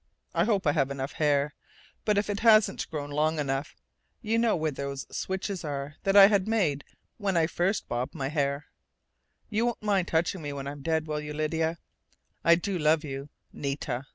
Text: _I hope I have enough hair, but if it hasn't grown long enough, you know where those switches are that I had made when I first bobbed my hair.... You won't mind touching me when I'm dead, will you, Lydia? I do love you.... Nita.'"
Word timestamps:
_I 0.32 0.44
hope 0.44 0.66
I 0.66 0.72
have 0.72 0.90
enough 0.90 1.12
hair, 1.12 1.52
but 2.06 2.16
if 2.16 2.30
it 2.30 2.40
hasn't 2.40 2.90
grown 2.90 3.10
long 3.10 3.38
enough, 3.38 3.76
you 4.22 4.38
know 4.38 4.56
where 4.56 4.70
those 4.70 5.04
switches 5.14 5.62
are 5.62 5.96
that 6.04 6.16
I 6.16 6.28
had 6.28 6.48
made 6.48 6.84
when 7.18 7.36
I 7.36 7.46
first 7.46 7.86
bobbed 7.86 8.14
my 8.14 8.28
hair.... 8.28 8.64
You 9.50 9.66
won't 9.66 9.82
mind 9.82 10.08
touching 10.08 10.40
me 10.40 10.54
when 10.54 10.66
I'm 10.66 10.80
dead, 10.80 11.06
will 11.06 11.20
you, 11.20 11.34
Lydia? 11.34 11.76
I 12.42 12.54
do 12.54 12.78
love 12.78 13.04
you.... 13.04 13.28
Nita.'" 13.52 14.06